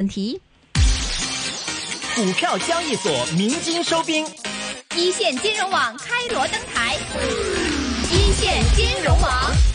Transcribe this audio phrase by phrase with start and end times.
[0.00, 0.40] 问题。
[2.14, 4.26] 股票交易所鸣金收兵，
[4.96, 6.96] 一线金融网开锣登台，
[8.10, 9.69] 一线金融网。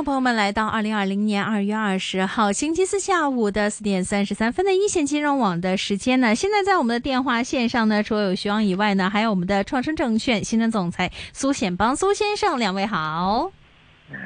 [0.00, 6.34] 众朋友们来到二零二零年二月二十号星期四下午的四点三十三分的一线金融网的时间呢。
[6.34, 13.52] 现在在我们的电话线上呢，除了有徐王以外呢，还有我们的创生证券行政总裁苏显邦苏先生，两位好。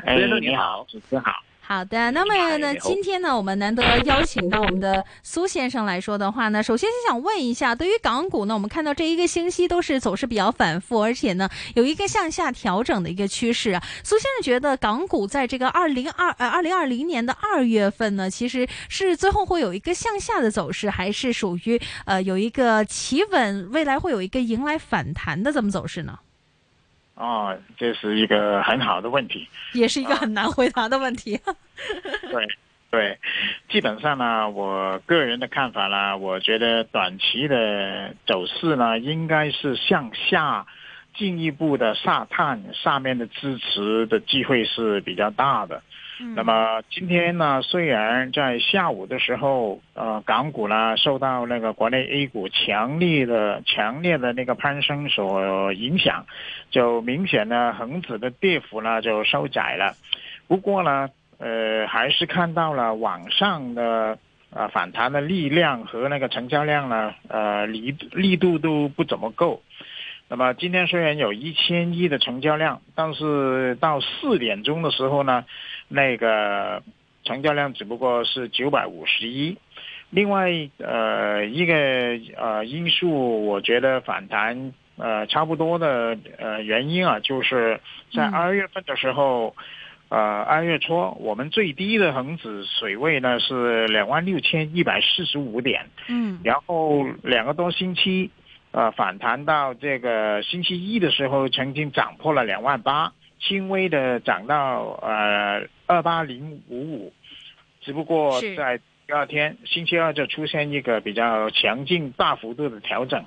[0.07, 1.33] 哎，你好，主持人好。
[1.67, 13.83] 好的，那么呢，今天呢，我们难得邀请到我们的苏先生来说的话呢， 首先是想问一下，对于港股呢，我们看到这一个星期都是走势比较反复，而且呢，有一个向下调整的一个趋势啊。
[14.03, 26.19] 苏先生觉得港股在这个二零二呃二零二零年的二月份呢，其实是最后会有一个向下的走势，还是属于呃有一个企稳，未来会有一个迎来反弹的这么走势呢？
[27.15, 31.41] 哦，这是一个很好的问题，也是一个很难回答的问题。
[32.31, 32.47] 对
[32.91, 33.19] 对，
[33.69, 40.67] 基本上呢，我个人的看法呢，我觉得短期的走势呢，应该是向下
[41.17, 45.83] 进一步的下探，下面的支持的机会是比较大的。
[46.37, 56.25] 那么今天呢，虽然在下午的时候，呃，港股呢受到那个国内 A 股强烈的、强烈的那个攀升所影响，
[56.71, 59.95] 就明显呢，恒指的跌幅呢就收窄了。
[60.47, 64.17] 不过呢，呃，还是看到了网上的
[64.51, 69.63] 呃反弹的力量和那个成交量呢，呃，力力度都不怎么够。
[70.27, 75.45] 那么今天虽然有一千亿的成交量，但是到四点钟的时候呢，
[75.87, 76.83] 那个
[77.25, 79.59] 成交量只不过是九百五十一。
[80.11, 81.75] 另外，呃，一个
[82.37, 87.81] 呃因素，我觉得反弹呃差不多的呃原因啊，就是
[88.13, 89.55] 在二月份的时候，
[90.09, 98.31] 呃二月初我们最低的恒指水位呢是两万六千一百四十五点，嗯，然后两个多星期。
[98.75, 107.13] 呃，反弹到这个星期一的时候，曾经涨破了两万八，轻微的涨到呃二八零五五，
[107.83, 113.25] 只不过在第二天星期二就出现一个比较强劲、大幅度的调整。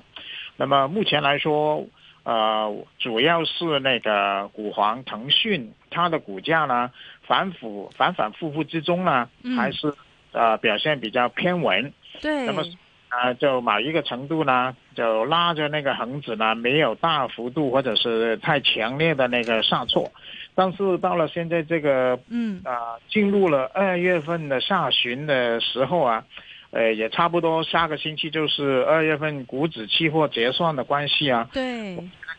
[0.58, 1.86] 那么目前来说，
[2.24, 6.90] 呃，主要是那个股皇腾讯，它的股价呢
[7.26, 9.94] 反复反反复复之中呢，还是
[10.32, 11.94] 呃表现比较偏稳。
[12.20, 12.44] 对。
[12.44, 12.62] 那么。
[13.10, 20.10] 啊，就某一个程度呢，就拉着那个恒指呢，没有大幅度或者是太强烈的那个下挫，
[20.56, 26.24] 但是到了现在这个，嗯啊，进入了二月份的下旬的时候啊，
[26.72, 31.48] 呃，也差不多下个星期就是二月份股指期货结算的关系啊。
[31.52, 31.96] 对，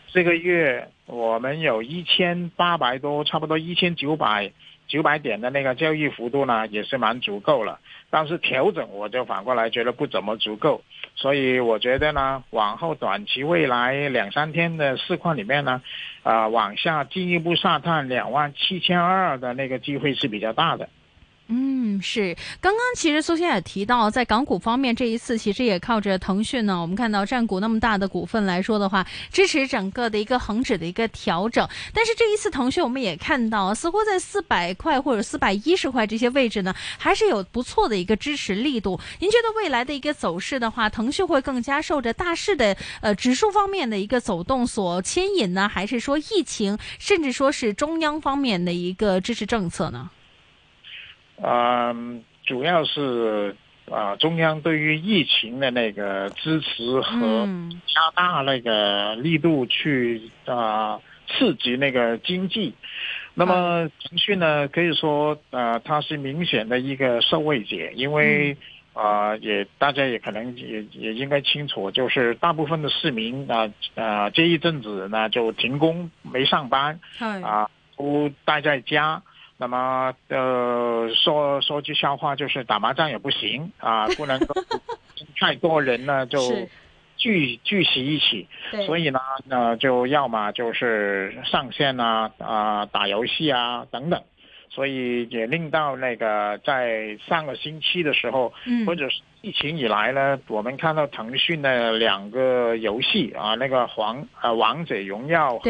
[0.09, 4.51] 这个月我们有一千八百多，差不多一千九百。
[4.89, 10.81] 九百点的那个交易幅度呢，也是蛮足够了，但是调整我就反过来觉得不怎么足够，
[11.21, 15.81] 所以我觉得呢，往后短期未来两三天的市况里面呢，
[16.23, 20.87] 啊，往下进一步下探两万七千二的那个机会是比较大的。
[21.51, 22.37] 嗯，是。
[22.61, 26.79] 刚刚其实苏先也提到，在港股方面，这一次其实也靠着腾讯呢。
[26.79, 31.67] 我们看到占股那么大的股份来说的话，支持整个的一个恒指的一个调整。
[31.91, 38.99] 但是这一次腾讯，我们也看到，似乎在四百块或者四百一十块这些位置呢，还是有不错的一个支持力度。
[39.17, 50.11] 您觉得未来的一个走势的话，腾讯会更加受着大势的呃指数方面的一个走动所牵引呢，还是说疫情，甚至说是中央方面的一个支持政策呢？
[51.41, 53.55] 嗯，主要是
[53.89, 57.47] 啊，中央对于疫情的那个支持和
[57.87, 62.75] 加大那个力度去啊刺激那个经济。
[63.33, 68.57] 那么腾讯呢，可以说啊，它是明显的一个受惠者，因为
[68.93, 79.23] 啊，也大家也可能也也应该清楚，就是大部分的市民啊啊这一阵子呢就停工没上班，啊都待在家。
[79.61, 84.55] 那么，呃，说说句笑话，就是打麻将也不行啊， 不能够
[85.37, 86.39] 太多人呢 就
[87.17, 88.47] 聚聚集一起，
[88.85, 94.23] 所以呢，那就要么就是上线啊啊打游戏啊等等，
[94.69, 98.53] 所以也令到那个在上个星期的时候，
[98.85, 105.63] 或者是疫情以来呢，我们看到腾讯的两个游戏啊，那个皇呃王者荣耀和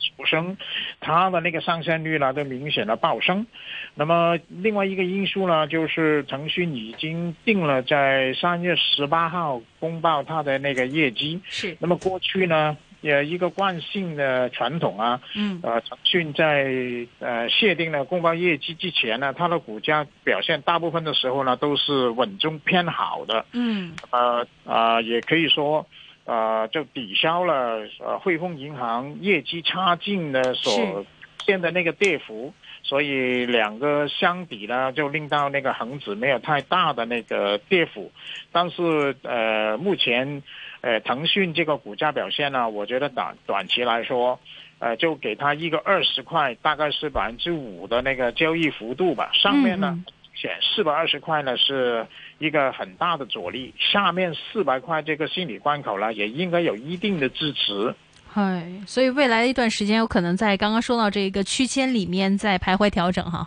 [0.00, 0.56] 绝升，
[0.98, 3.46] 它的那个上线率呢都明显的暴升。
[3.94, 11.40] 那么另外一个因素呢，就是腾讯已经定了在三月十八号公报它的那个业绩。
[11.44, 16.72] 是，那么过去呢，也一个惯性的传统啊，嗯呃，腾讯在
[17.18, 23.44] 呃确定了公报业绩之前呢，它的股价表现大部分的时候呢都是稳中偏好的。
[23.52, 25.86] 嗯呃啊，也可以说，
[26.30, 31.04] 呃，就抵消了呃汇丰银行业绩差劲的所
[31.44, 32.54] 现的那个跌幅，
[32.84, 38.12] 所以两个相比呢，就令到那个恒指没有太大的那个跌幅。
[38.52, 40.42] 但是呃，目前
[40.82, 44.38] 呃腾讯这个股价表现呢，我觉得短短期来说。
[44.82, 49.30] 呃，就给它一个二十块，大概是百分之五的那个交易幅度吧。
[49.34, 50.02] 上面呢，
[50.40, 52.06] 选四百二十块呢是
[52.38, 57.94] 一个很大的阻力，下面四百块这个心理关口呢，也应该有一定的支持。
[58.32, 63.46] 嗨，所以未来一段时间有可能在刚刚说到这个区间里面在徘徊调整哈。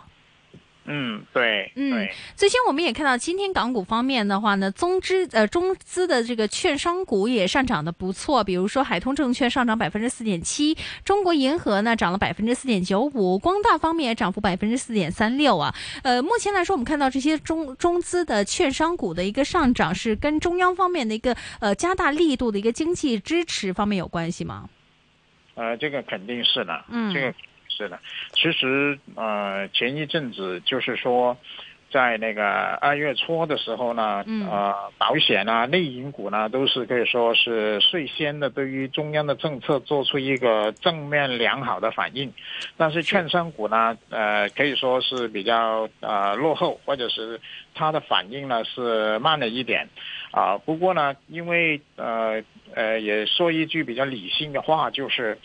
[0.86, 15.74] 嗯，对，嗯对，最近我们也看到，今天港股方面的话呢，中资呃中资的这个券商股也上涨的不错，比如说海通证券上涨百分之四点七，中国银河呢涨了百分之四点九五，光大方面也涨幅百分之四点三六啊。
[16.02, 24.68] 呃，目前来说，我们看到这些中中资的券商股的一个上涨，是跟中央方面的一个呃加大力度的一个经济支持方面有关系吗？
[25.54, 27.32] 呃，这个肯定是的，嗯这个
[27.76, 27.98] 是的。
[28.32, 31.36] 其实呃，前一阵子就是说，
[31.90, 32.44] 在那个
[32.80, 42.32] 二月初的时候呢，嗯呃，保险啊、内银股呢，都是可以说是率先的对于中央的政策做出一个正面良好的反应，
[42.76, 47.40] 但是券商股呢，呃，可以说是比较呃落后，或者是
[47.74, 49.88] 它的反应呢是慢了一点。
[50.32, 52.42] 啊，不过呢，因为呃
[52.74, 55.38] 呃，也说一句比较理性的话，就是，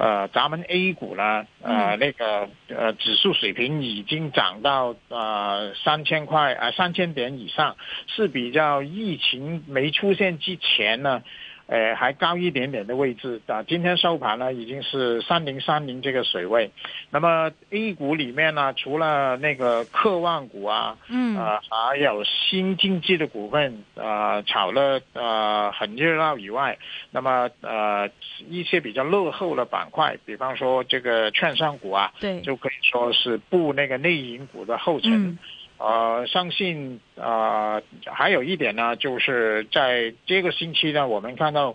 [0.00, 7.76] 呃，咱们 A 股呢，呃，那个呃指数水平已经涨到呃三千块啊三千点以上，
[8.06, 11.22] 是比较疫情没出现之前呢。
[11.70, 16.72] 呃，还高一点点的位置啊，今天收盘呢已经是三零三零这个水位。
[17.10, 26.76] 那么 A 股里面呢，除了那个科望股啊，嗯呃，还有新经济的股份，呃，炒了呃很热闹以外，
[27.12, 28.10] 那么呃
[28.48, 35.12] 一些比较落后的板块，比方说这个券商股啊，对，就可以说是步那个内银股的后尘。
[35.12, 35.38] 嗯
[35.80, 41.74] 呃，相信呃还有一点呢，就是在这个星期呢，我们看到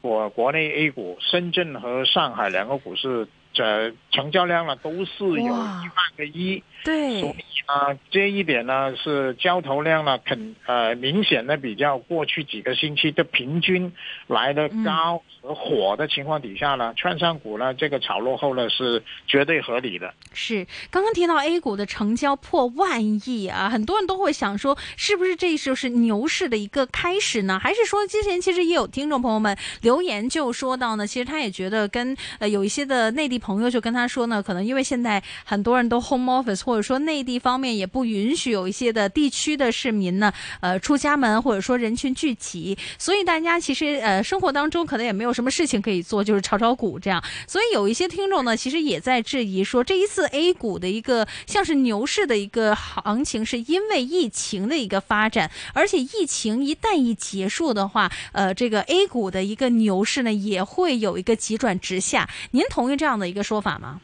[0.00, 3.28] 我国内 A 股，深圳和上海两个股市。
[3.54, 6.62] 这成交量呢都是有一万个一。
[6.84, 13.92] 对，所对以，呢，这一点呢是交投量呢肯呃明显的比较过去几个星期的平均
[14.26, 20.12] 来的高和火的情况底下呢，券商股呢这个炒落后呢是绝对合理的。
[20.32, 27.60] 是刚刚提到 A 股的成交破万亿啊，很多人都会想说，是不是这就是牛市的一个开始呢？
[27.60, 47.22] 还是说之前其实也有听众朋友们留言就说到呢，其实他也觉得跟呃有一些的内地朋友就跟他说呢，可能因为现在很多人都 home office，或者说内地方面也不允许有一些的地区的市民呢，呃出家门或者说人群聚集，所以大家其实呃生活当中可能也没有什么事情可以做，就是炒炒股这样。
[47.46, 62.28] 所以有一些听众呢，其实也在质疑说，这一次 A 股的一个像是牛市的一个行情，是因为疫情的一个发展，而且疫情一旦一结束的话，呃，这个 A 股的一个牛市呢，也会有一个急转直下。
[62.50, 64.00] 您同意这样的一个说法吗？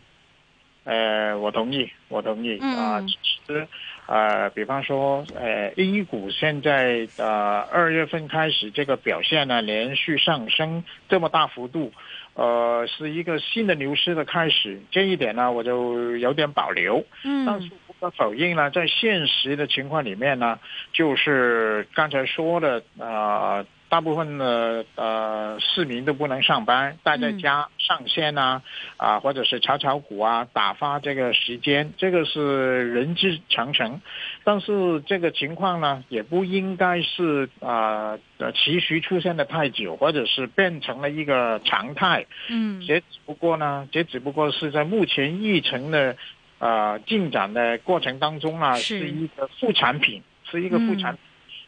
[0.88, 3.04] 呃，我同意，我同意嗯啊。
[3.07, 3.68] 其实，
[4.07, 11.92] 呃，比方说，呃，A 股现在呃二月份开始这个表现呢，连续上升这么大幅度，
[12.33, 14.80] 呃，是一个新的牛市的开始。
[14.90, 17.04] 这一点呢，我就有点保留。
[17.23, 20.59] 嗯但是嗯不可否认呢，在现实的情况里面呢，
[20.95, 28.62] 就是刚才说的，呃，大部分的呃市民都不能上班，待在家上线啊，
[28.97, 34.00] 啊、或者是炒炒股啊，打发这个时间，这个是人之常情。
[34.45, 42.26] 但是这个情况呢，也不应该是啊呃持续出现的太久，或者是变成了一个常态。
[42.50, 46.16] 嗯这只不过呢，这只不过是在目前疫情的
[46.59, 51.21] 呃进展的过程当中啊，是是一个副产品，是一个副产品。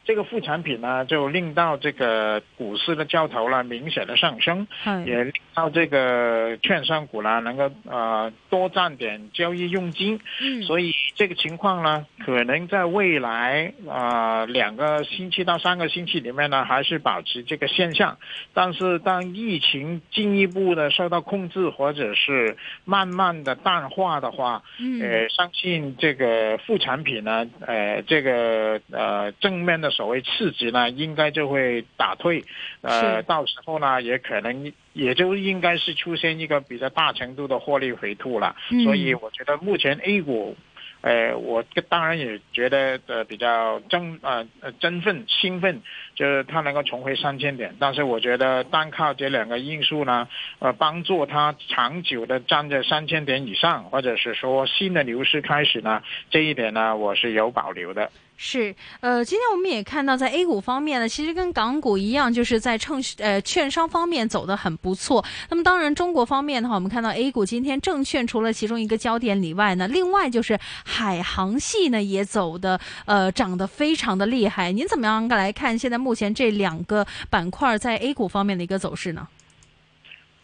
[0.04, 10.18] 这个副产品呢，就令到这个股市的交投呢明显的上升，係也令到这个券商股呢能够呃多赚点交易佣金。
[10.40, 18.18] 嗯所以这个情况呢，可能在未来啊、呃两个星期到三个星期里面呢，还是保持这个现象。
[18.52, 32.42] 但是当疫情进一步的受到控制，或者是慢慢的淡化的话，嗯呃，相信这个副产品呢，呃，这个呃正面的所谓刺激呢，应该就会打退，
[32.80, 38.56] 呃，到时候呢，也可能也就应该是出现一个比较大程度的获利回吐了。
[38.70, 40.56] 嗯所以我觉得目前 A 股。
[41.02, 45.80] 呃，我当然也觉得呃比较振呃呃振奋兴奋，
[46.14, 47.74] 就是它能够重回三千点。
[47.80, 50.28] 但是我觉得单靠这两个因素呢，
[50.58, 58.10] 呃，帮助它长久的站在三千点以上，或者是说新的牛市开始呢，这一点呢，我是有保留的。
[58.42, 65.22] 是，呃，今天我们也看到，在 A 股方面呢，其实跟港股一样，就是在证呃券商方面走得很不错。
[65.50, 74.72] 那么当然，中国方面的话，我们看到 A 股今天证券除了其中一个焦点以外呢，另外就是海航系呢也走的呃涨得非常的厉害。
[74.72, 79.28] 您怎么样来看现在目前这两个板块在 A 股方面的一个走势呢？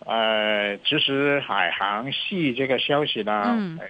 [0.05, 3.87] 呃，其实海航系这个消息呢，嗯呃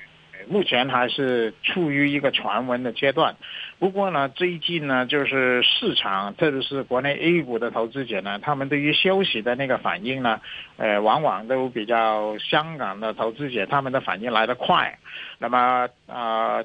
[0.49, 3.37] 目前还是处于一个传闻的阶段。
[3.79, 10.41] 不过呢，最近呢，就是市场，特别是国内 A 股的投资者呢，他们对于消息的那个反应呢，
[10.79, 14.99] 呃，往往都比较香港的投资者他们的反应来得快。
[15.39, 16.65] 那么啊、呃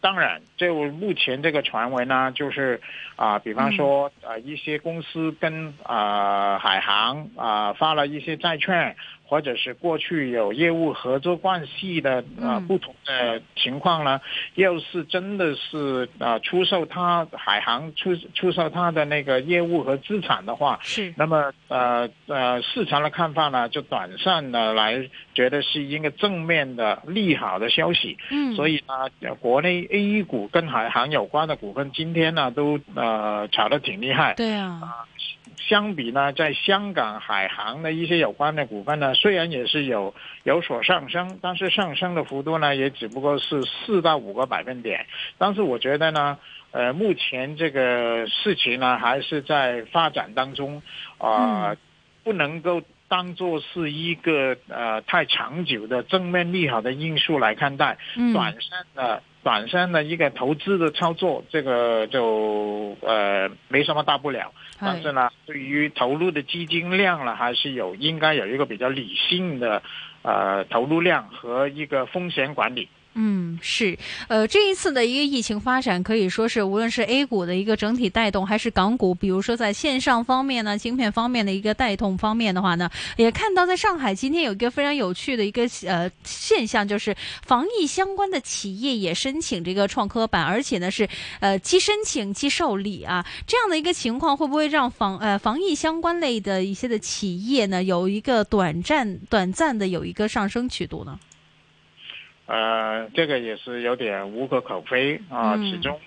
[0.00, 2.80] 当然，就目前这个传闻呢，就是
[3.16, 8.94] 啊、比方说啊、呃一些公司跟啊、海航啊、发了一些债券，
[9.26, 14.20] 或者是过去有业务合作关系的呃嗯不同的情况呢，
[14.54, 28.16] 要是真的是啊、出售它海航出出售它的那个业务和资产的话，是，那么呃呃，市场的看法呢，就短暂的来觉得是一个正面的利好的消息。
[28.30, 34.34] 嗯，所以呢，呃国内 A 股跟海航有关的股份今天呢都呃炒得挺厉害。
[34.34, 35.06] 对啊，
[35.58, 45.06] 相比呢，在香港海航的一些有关的股份呢，虽然也是有有所上升，但是上升的幅度呢，也只不过是四到五个百分点。
[45.38, 46.38] 但是我觉得呢，
[46.72, 50.82] 呃，目前这个事情呢，还是在发展当中，
[51.18, 51.76] 啊、嗯
[52.24, 57.98] 不能够当做是一个呃太长久的正面利好的因素来看待。
[58.16, 64.54] 嗯，短线的短线的一个投资的操作，这个就呃没什么大不了。
[64.84, 69.82] 但是呢，对于投入的基金量呢，还是有应该有一个比较理性的
[70.22, 72.88] 呃投入量和一个风险管理。
[73.16, 87.16] 嗯，是，呃，这一次的一个疫情发展，可以说是无论是 A 股的一个整体带动，还是港股，比如说在线上方面呢，芯片方面的一个带动方面的话呢，也看到在上海今天有一个非常有趣的一个呃现象，就是
[87.46, 101.16] 防疫相关的企业也申请这个创科板，而且呢是呃既申请既受理啊，这样的一个情况会不会让防呃防疫相关类的一些的企业呢有一个短暂短暂的有一个上升曲度呢？
[102.46, 105.98] 呃，这个也是有点无可厚非啊，嗯其中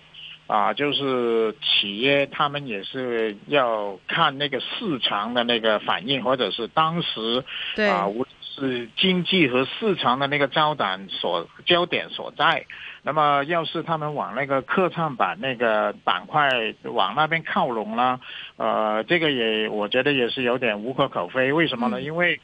[0.46, 7.44] 啊，就是企业他们也是要看那个市场的那个反应，或者是当时，
[7.90, 12.66] 啊，无论是经济和市场的那个焦点所焦点所在。
[13.04, 16.50] 那么，要是他们往那个科创板那个板块
[16.84, 18.20] 往那边靠拢了，
[18.58, 21.52] 呃，这个也我觉得也是有点无可厚非。
[21.54, 22.00] 为什么呢？
[22.00, 22.40] 嗯因为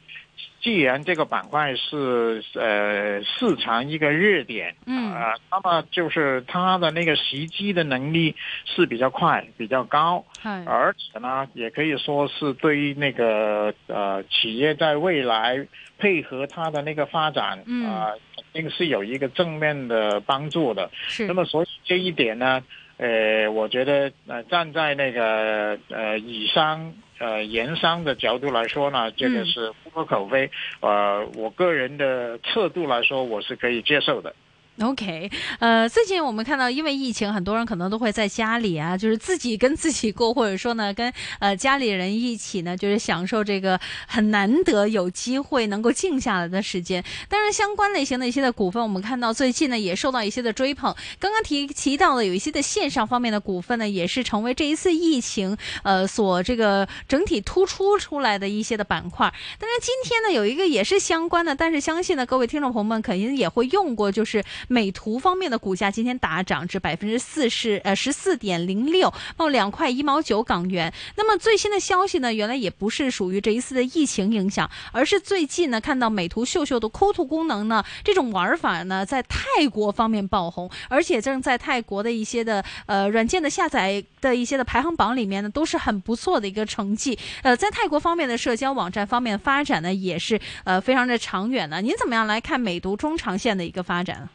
[0.60, 10.24] 既然这个板块是呃市场一个热点，嗯呃，那么就是它的那个袭击的能力是比较快、比较高。
[10.42, 15.66] 係而且呢，也可以说是对于那个呃企业在未来
[15.98, 20.90] 配合它的那个发展，嗯啊、肯定是有一个正面的帮助的。
[20.94, 22.62] 是，那么所以这一点呢，
[22.96, 30.50] 呃，我觉得呃站在那个呃以商呃盐商的角度来说呢，这个嗯是无可厚非。
[30.80, 34.34] 呃，我个人的测度来说，我是可以接受的。
[34.80, 43.78] OK，呃，最近我们看到，因为疫情，很多人可能都会在家里啊，就是自己跟自己过，或者说呢，跟呃家里人一起呢，就是享受这个
[44.08, 47.04] 很难得有机会能够静下来的时间。
[47.28, 50.92] 当然，相关类型的一些的股份，我们看到最近呢也受到一些的追捧。
[51.20, 59.32] 刚刚提提到的有一些的线上方面的股份呢，也是成为这一次疫情呃所这个整体突出出来的一些的板块。
[59.60, 70.92] 当然，今天呢有一个也是相关的，但是相信呢各位听众朋友们肯定也会用过，就是美图方面的股价今天大涨至百分之四十，呃十四点零六，报两块一毛九港元。
[71.16, 87.18] 那么最新的消息呢，原来也不是属于这一次的疫情影响，而是最近呢看到美图秀秀的抠图功能呢，这种玩法呢在泰国方面爆红，而且正在泰国的一些的呃软件的下载的一些的排行榜里面呢，都是很不错的一个成绩。
[87.42, 91.80] 呃，在泰国方面的社交网站方面发展呢，也是呃非常的长远呢。
[91.80, 94.28] 您怎么样来看美图中长线的一个发展？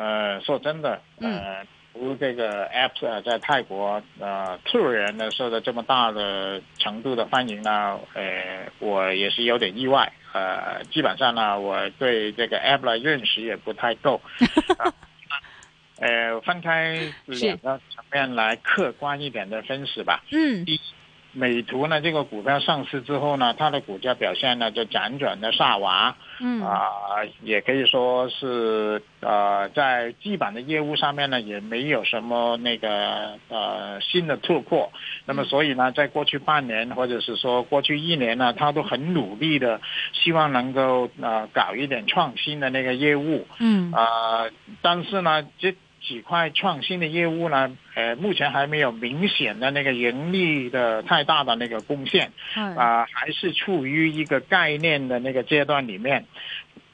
[0.00, 10.10] 呃，说真的，呃，如这个 app 啊，在泰国呃突然呢受到这么大的程度的欢迎呢，呃，我也是有点意外。
[10.32, 14.18] 呃，基本上呢，我对这个 app 的认识也不太够。
[16.00, 20.24] 呃，分开两个层面来客观一点的分析吧。
[20.32, 20.64] 嗯。
[21.32, 26.62] 美图呢，这个股票上市之后呢，它的股价表现呢就辗转的下滑，嗯。
[26.62, 26.80] 啊、
[27.16, 34.90] 呃，也可以说是呃，在基本的业务上面呢，也没有什么那个呃新的突破。
[35.26, 39.80] 那么所以呢，在过去半年或者是说过去一年呢，它都很努力的，
[40.12, 43.92] 希望能够呃搞一点创新的那个业务，嗯。
[43.92, 44.50] 啊、呃，
[44.82, 45.74] 但是呢，這
[46.08, 56.24] 幾塊創新的业务呢，呃，目前还没有明显的那个盈利的太大的那个贡献，啊、呃，還是处于一个概念的那个阶段里面。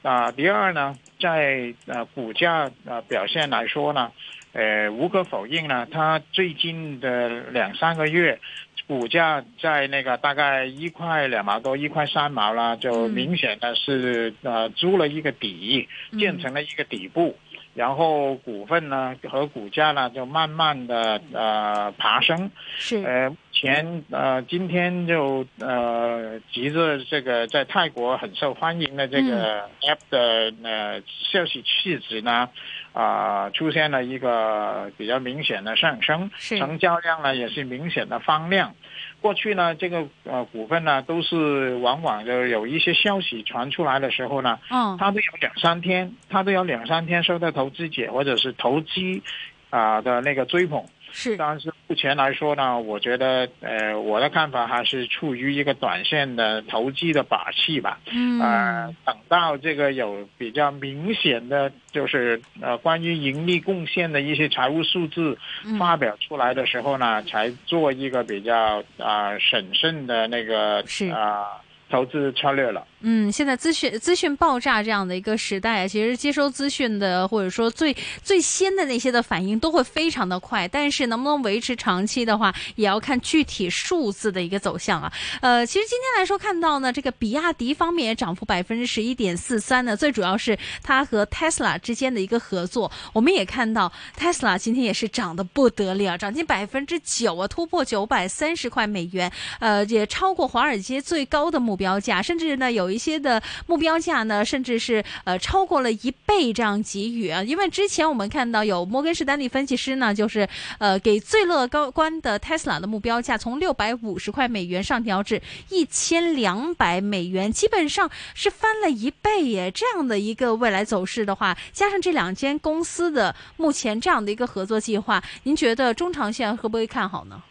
[0.03, 4.11] 啊、呃，第二呢，在呃股价呃表现来说呢，
[4.53, 8.39] 呃，无可否认呢，它最近的两三个月
[8.87, 17.37] 股价在那个大概一块两毛多，一块三毛啦，就明显的是呃租了一个底，建成了一个底部。
[17.77, 22.97] 然后股份呢和股价呢就慢慢的呃爬升，是。
[23.03, 32.49] 呃前呃今天就呃急着这个在泰国很受欢迎的这个 app 的呃消息市值呢
[32.93, 38.75] 啊、呃、出现了一个比较明显的上升，成交量呢也是明显的放量。
[39.21, 49.23] 過去呢，这个呃股份呢，都是往往就有一些消息传出来的时候呢，嗯，它都有两三天，它都有两三天受到投资者或者是投机
[49.69, 50.85] 啊、呃、的那个追捧。
[51.19, 57.97] 是，但是目前来说呢，我觉得呃我的看法还是处于一个短线的投机的把戏吧。
[58.11, 65.35] 嗯，呃，等到这个有比较明显的，就是呃关于盈利贡献的一些财务数字
[65.79, 71.17] 发表出来的时候呢，嗯、才做一个比较啊、呃、審慎的那个是啊。
[71.17, 71.45] 呃
[71.89, 72.85] 投资策略了。
[73.01, 85.13] 嗯，现在资讯资讯爆炸这样的一个时代，其实接收资讯的或者说最最先的那些的反应都会非常的快，但是能不能维持长期的话，也要看具体数字的一个走向啊。
[85.41, 92.91] 呃，其实今天来说看到呢，这个比亚迪方面也涨幅百分之十一点四三呢，最主要是它和 Tesla 之间的一个合作。
[93.13, 107.43] 我们也看到 Tesla 今天也是涨得不得了，涨近百分之九啊，突破九百三十块美元，呃，也超过华尔街最高的目标价甚至呢有有一些的目标价呢，甚至是呃超过了一倍这样给予啊。
[107.43, 110.47] 因为之前我们看到有摩根士丹利分析师呢，就是
[110.79, 119.69] 呃给最乐高观的 Tesla 的目标价从六百五十块美元上调至一千两百美元，基本上是翻了一倍耶。
[119.69, 127.43] 这样的一个未来走势的话，加上这两间公司的目前这样的一个合作计划，您觉得中长线会不会看好呢？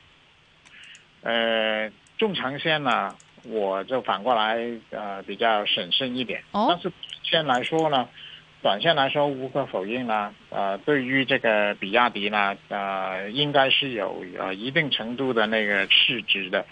[1.22, 3.14] 呃，中长线呢？
[3.48, 4.58] 我就反过来，
[4.90, 6.42] 呃，比较审慎一点。
[6.52, 6.66] 哦。
[6.68, 8.08] 但是先来说呢，
[8.62, 16.64] 短线来说无可否认呢，呃，对于这个比亚迪呢，呃，应该是有呃一定程度的那个市值的。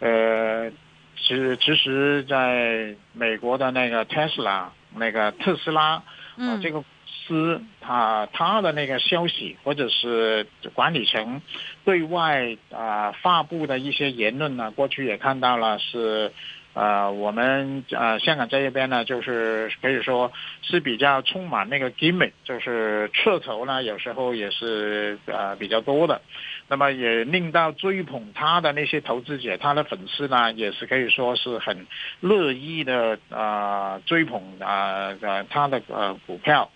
[0.00, 0.70] 呃，
[1.16, 6.02] 其實其实在美国的那个 Tesla，那个特斯拉，
[6.36, 6.84] 嗯、呃，這個。
[7.26, 11.40] 司他他的那个消息，或者是管理层
[11.84, 16.32] 对外啊、发、布的一些言论呢，过去也看到了是，
[16.74, 20.32] 呃，我们呃香港这一边呢，就是可以说
[20.62, 26.20] 是比较充满那个 gimmick，就是噱头呢，有时候也是呃比较多的，
[26.68, 31.86] 那么也令到追捧他的那些投资者，他的粉丝呢，也是可以说是很
[32.20, 36.70] 乐意的啊、追捧啊，呃他的呃股票。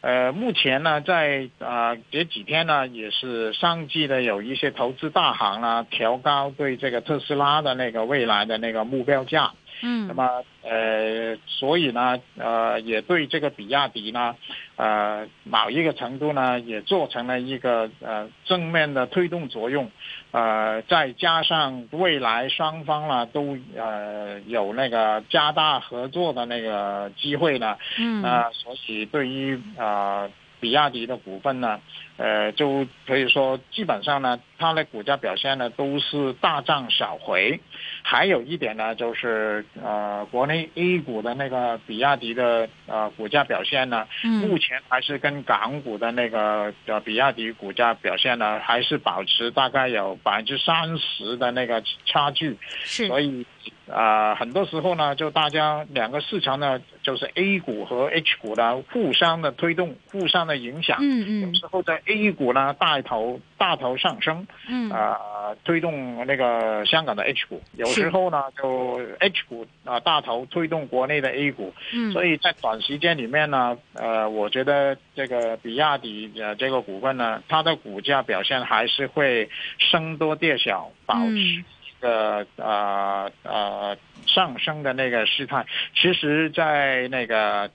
[0.00, 9.52] 呃，目前呢，在啊、呃、这几天呢，也是相繼的有一些投资大行啊调高对这个特斯拉的那个未来的那个目标价。
[9.82, 10.06] 嗯。
[10.08, 14.36] 那么呃，所以呢，呃，也对这个比亚迪呢，
[14.76, 19.90] 呃，某一个程度呢，也做成了一个呃正面的推动作用，
[20.30, 28.22] 呃，再加上未来双方呢都呃有那个加大合作的那个机会呢，嗯。
[28.22, 31.80] 那所以对于啊、呃比亚迪的股份呢，
[32.18, 37.58] 呃，就可以说基本上呢，它的股价表现呢都是大涨小回。
[38.02, 52.58] 还有一点呢，就是呃，国内 A 股的那个比亚迪的呃股价表现呢，嗯目前还是跟港股的那个呃比亚迪股价表现呢，还是保持大概有百分之三十的那个差距。
[52.82, 53.46] 是所以
[53.88, 60.98] 啊、呃很多时候呢，就大家两个市场呢，就是 A 股和 H 股呢互相的推动，互相的影响。
[61.00, 65.18] 嗯嗯有时候在 A 股呢带头大头上升，嗯啊、
[65.64, 71.72] 推动那个香港的 H 股；有时候呢，就 H 股啊、大头推动国内的 A 股。
[71.92, 85.66] 嗯所以在短时间里面呢，呃，我觉得这个比亚迪呃这个股份呢，它的股价表现还是会升多跌小，保持嗯一个呃呃上升的那个事态。
[85.94, 87.70] 其实，在那个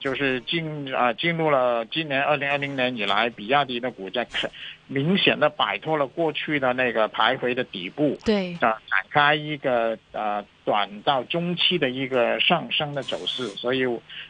[0.00, 4.48] 就是进啊、进入了今年二零二零年以来，比亚迪的股价可
[4.86, 8.54] 明显的摆脱了过去的那个徘徊的底部，对。
[8.54, 13.84] 啊，展开一个呃短到中期的一个上升的走势，所以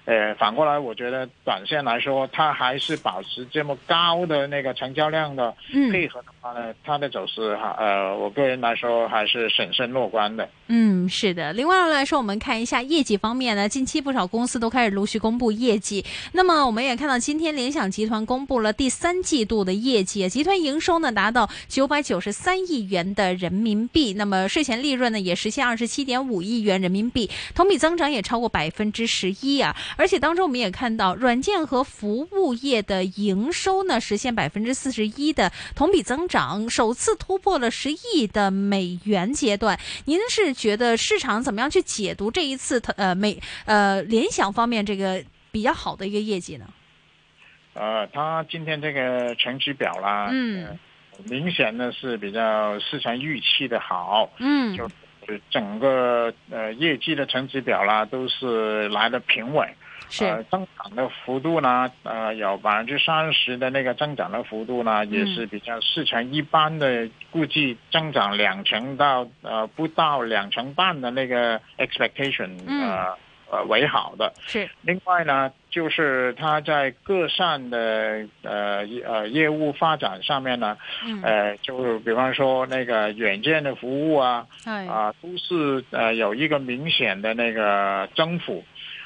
[0.05, 5.93] 呃反过来，我觉得短线来说，它还是保持这么高的那个成交量的嗯。
[5.93, 10.49] 配合的话呢，它的走势哈呃，我个人来说还是审慎乐观的。
[10.69, 11.53] 嗯，是的。
[11.53, 16.05] 另外来说，我们看一下业绩方面呢，近期不少公司都开始陆续公布业绩。
[16.33, 29.77] 那么我们也看到，今天联想集团公布了第三季度的业绩，集团营收呢达到九百九十三亿元的人民币，那么税前利润呢也实现二十七点五亿元人民币，同比增长也超过百分之十一啊。
[29.97, 36.38] 而且当中我们也看到，软件和服务业的营收呢实现百分之四十一的同比增长，
[36.69, 39.79] 首次突破了十亿的美元阶段。
[40.05, 46.67] 您是觉得市场怎么样去解读这一次呃美呃联想方面这个比较好的一个业绩呢？
[47.75, 50.79] 呃，它今天这个成绩表啦，嗯呃
[51.25, 54.85] 明显的是比较市场预期的好，嗯就
[55.27, 59.69] 呃整个呃业绩的成绩表啦都是来的平稳。
[60.11, 73.17] 是呃，增长的幅度呢，呃，有百分之三十的那个增长的幅度呢，也是比较市场一般的估计增长两成到呃不到两成半的那个 expectation 呃
[73.51, 74.33] 呃为好的。
[74.47, 88.65] 是另外呢，就是它在各项的呃呃业务发展上面呢，嗯呃，就比方说那个软件的服务啊，哎啊，都是呃有一个明显的那个增幅。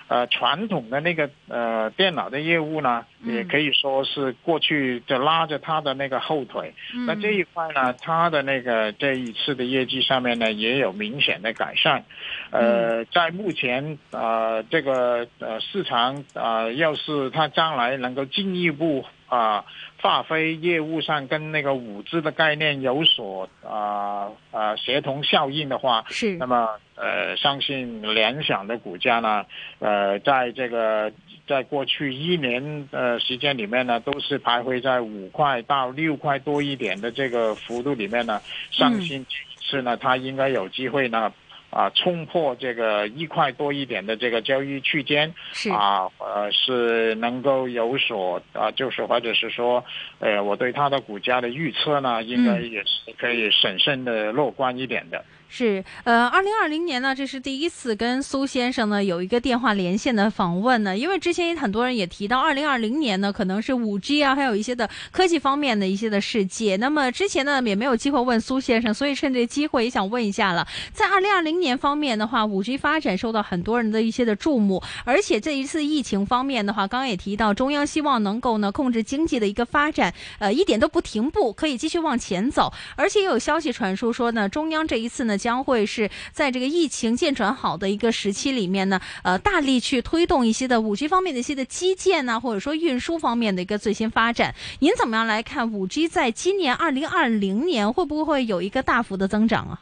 [0.08, 6.74] 呃，传统的那个呃电脑的业务呢，嗯也可以说是过去就拉着它的那个后腿。
[7.06, 12.04] 那这一块呢，它的那个这一次的业绩上面呢，也有明显的改善。
[12.50, 19.64] 呃，在目前呃这个呃市场啊、呃，要是它将来能够进一步啊、
[19.98, 29.46] 发挥业务上跟那个五 G 的概念有所啊啊、协同效应的话，是那么呃，相信联想的股价呢，
[29.78, 31.10] 呃，在这个
[31.48, 38.38] 在过去一年呃时间里面呢，都是徘徊在五块到六块多一点的这个幅度里面呢，
[38.70, 41.32] 相信这一次呢，它应该有机会呢。
[41.72, 45.34] 啊，冲破这个一块多一点的这个交易区间，
[45.72, 49.82] 啊，呃，是能够有所啊，就是或者是说，
[50.18, 55.24] 呃，我对它的股价的预测呢，应该嗯也是可以审慎的乐观一点的。
[55.54, 66.76] 是，呃，二零二零年呢，这是第一次跟苏先生呢有一个电话连线的访问呢，因为之前也很多人也提到，二零二零年呢可能是五 G 啊，还有一些的科技方面的一些的世界。
[66.76, 94.54] 那么之前呢也没有机会问苏先生，所以趁这机会也想问一下了，在二零二零年方面的话，五 G 发展受到很多人的一些的注目，而且这一次疫情方面的话，刚刚也提到，中央希望能够呢控制经济的一个发展，呃，一点都不停步，可以继续往前走，而且也有消息传出说呢，中央这一次呢将会是在这个疫情渐转好的一个时期里面呢，呃，大力去推动一些的五 G 方面的一些的基建呐、或者说运输方面的一个最新发展。
[94.78, 99.80] 您怎么样来看五 G 在今年二零二零年会不会有一个大幅的增长啊？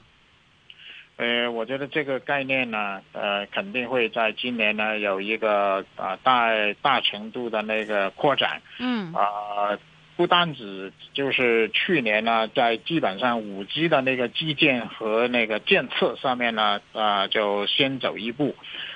[1.16, 6.48] 呃，我觉得这个概念呢，呃，肯定会在今年呢有一个啊、大
[6.80, 8.62] 大程度的那个扩展。
[8.78, 9.76] 嗯啊、
[10.20, 18.54] 不单指就是去年呢，在基本上五 G 的那个基建和那个建设上面呢，啊、就先走一步。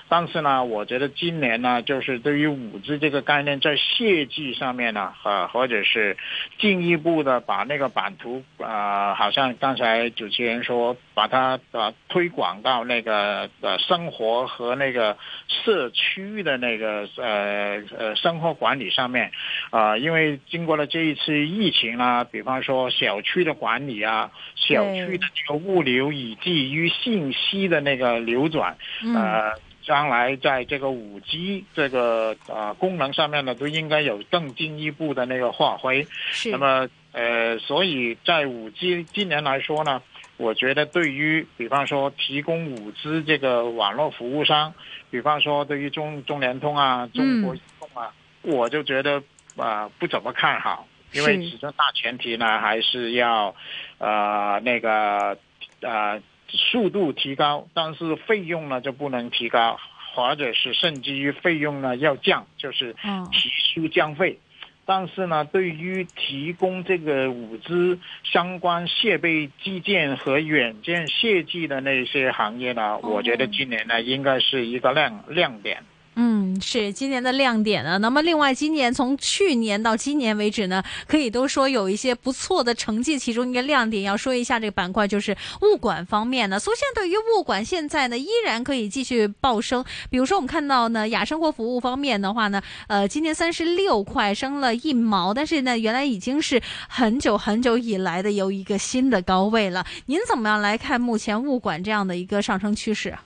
[0.08, 6.16] 但是呢，我觉得今年呢，就是对于五 G 这个概念，在设计上面呢，呃，或者是
[6.58, 15.16] 进一步的把那个版图，呃，好像刚才主持人说，把它呃推广到那个呃生活和那个
[15.48, 19.32] 社区的那个呃呃生活管理上面，
[19.70, 29.52] 啊、因为经过了这一次疫情呢，比方说小区的管理啊，小区的这个物流以及于信息的那个流转，嗯，呃，
[29.84, 36.06] 将来在这个五 G 这个呃功能上面呢，都应该有更进一步的那个发挥。
[36.30, 36.50] 是。
[36.50, 40.02] 那么呃，所以在五 G 今年来说呢，
[40.36, 44.74] 我觉得对于比方说提供五 G 这个网络服务商，
[45.10, 49.18] 比方说对于中中联通啊、中国移动啊，我就觉得
[49.56, 51.50] 啊、呃不怎么看好，因为是。
[51.50, 53.54] 始终大前提呢还是要
[53.98, 55.38] 呃那个
[55.82, 59.78] 呃速度提高，但是费用呢就不能提高，
[60.14, 64.38] 或者是甚至于费用呢要降，就是嗯提速降费。
[64.86, 75.82] 但是呢，对于提供这个五 G 相关设备基建和软件设计的那些行业呢，我觉得今年呢应该是一个亮亮点。
[76.16, 77.98] 嗯，是今年的亮点呢。
[77.98, 83.18] 那么，另外，今年从去年到今年为止呢，可以都说有一些不错的成绩。
[83.18, 86.58] 其中一个亮点要说一下这个板块，就是物管方面呢。
[86.58, 89.84] 苏线对于物管现在呢依然可以继续暴升。
[90.08, 99.84] 比如说，我们看到呢，雅生活服务方面的话呢，呃，今年三十六块升了一毛，但是呢，原来已经是很久很久以来的有一个新的高位了。
[100.06, 103.16] 您怎么样来看目前物管这样的一个上升趋势？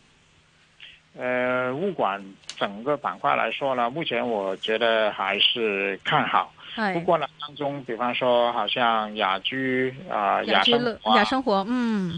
[1.18, 2.24] 呃，物管
[2.56, 6.52] 整个板块来说呢，目前我觉得还是看好。
[6.76, 12.12] 不哎，过呢，当中比方说，好像雅居啊、雅居乐生活啊雅生活，嗯，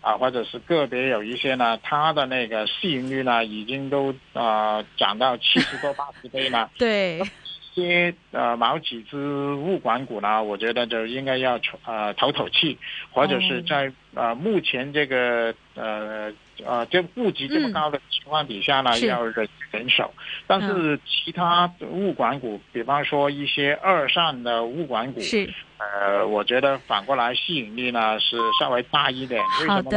[0.00, 6.70] 啊，或者是个别有一些呢，它的那个市盈率呢，已经都呃涨到七十多、八十倍了。
[6.78, 7.20] 对。
[7.74, 9.16] 一些呃某几只
[9.54, 12.78] 物管股呢，我觉得就应该要呃透透气，
[13.10, 16.32] 或者是哦在呃目前这个呃
[16.64, 20.12] 呃这物级这么嗯高的情况底下呢，是要忍忍手。
[20.46, 29.42] 但是其他物管股，比方说一些二上的物管股，是呃，我觉得反过来吸引力呢是稍微大一点。
[29.60, 29.90] 为什么呢好的。